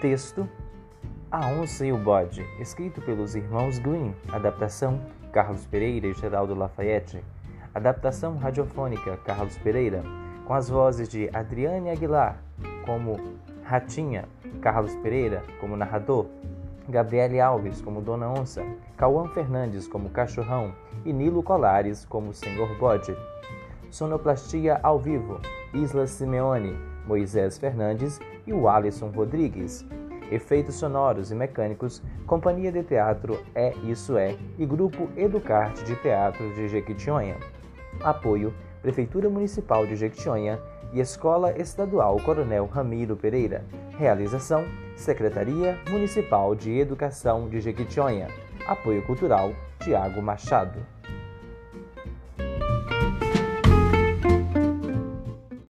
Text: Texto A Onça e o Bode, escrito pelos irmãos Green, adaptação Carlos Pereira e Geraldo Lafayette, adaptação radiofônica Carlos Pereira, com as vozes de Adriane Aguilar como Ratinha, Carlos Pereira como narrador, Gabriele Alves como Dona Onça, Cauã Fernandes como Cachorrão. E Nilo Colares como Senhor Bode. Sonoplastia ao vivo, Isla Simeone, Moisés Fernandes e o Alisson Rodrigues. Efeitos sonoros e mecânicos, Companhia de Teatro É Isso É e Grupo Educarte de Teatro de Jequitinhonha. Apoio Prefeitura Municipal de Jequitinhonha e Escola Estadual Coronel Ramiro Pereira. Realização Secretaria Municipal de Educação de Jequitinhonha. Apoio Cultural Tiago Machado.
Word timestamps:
Texto 0.00 0.46
A 1.30 1.46
Onça 1.48 1.86
e 1.86 1.92
o 1.92 1.96
Bode, 1.96 2.46
escrito 2.60 3.00
pelos 3.00 3.34
irmãos 3.34 3.78
Green, 3.78 4.14
adaptação 4.30 5.00
Carlos 5.32 5.64
Pereira 5.66 6.06
e 6.06 6.12
Geraldo 6.12 6.54
Lafayette, 6.54 7.24
adaptação 7.74 8.36
radiofônica 8.36 9.16
Carlos 9.24 9.56
Pereira, 9.56 10.02
com 10.44 10.52
as 10.52 10.68
vozes 10.68 11.08
de 11.08 11.30
Adriane 11.32 11.90
Aguilar 11.90 12.36
como 12.84 13.18
Ratinha, 13.64 14.28
Carlos 14.60 14.94
Pereira 14.96 15.42
como 15.60 15.76
narrador, 15.76 16.26
Gabriele 16.88 17.40
Alves 17.40 17.80
como 17.80 18.02
Dona 18.02 18.28
Onça, 18.28 18.62
Cauã 18.96 19.28
Fernandes 19.28 19.88
como 19.88 20.10
Cachorrão. 20.10 20.72
E 21.04 21.12
Nilo 21.12 21.42
Colares 21.42 22.04
como 22.04 22.34
Senhor 22.34 22.76
Bode. 22.78 23.16
Sonoplastia 23.90 24.78
ao 24.82 24.98
vivo, 24.98 25.40
Isla 25.72 26.06
Simeone, 26.06 26.76
Moisés 27.06 27.58
Fernandes 27.58 28.20
e 28.46 28.52
o 28.52 28.68
Alisson 28.68 29.08
Rodrigues. 29.08 29.86
Efeitos 30.30 30.74
sonoros 30.74 31.30
e 31.30 31.34
mecânicos, 31.34 32.02
Companhia 32.26 32.72
de 32.72 32.82
Teatro 32.82 33.38
É 33.54 33.72
Isso 33.84 34.16
É 34.16 34.36
e 34.58 34.66
Grupo 34.66 35.08
Educarte 35.16 35.84
de 35.84 35.94
Teatro 35.96 36.52
de 36.54 36.68
Jequitinhonha. 36.68 37.36
Apoio 38.02 38.52
Prefeitura 38.82 39.28
Municipal 39.28 39.86
de 39.86 39.96
Jequitinhonha 39.96 40.58
e 40.92 41.00
Escola 41.00 41.56
Estadual 41.58 42.16
Coronel 42.20 42.66
Ramiro 42.66 43.16
Pereira. 43.16 43.64
Realização 43.98 44.64
Secretaria 44.96 45.78
Municipal 45.90 46.54
de 46.54 46.76
Educação 46.78 47.48
de 47.48 47.60
Jequitinhonha. 47.60 48.28
Apoio 48.66 49.02
Cultural 49.02 49.52
Tiago 49.80 50.20
Machado. 50.20 50.78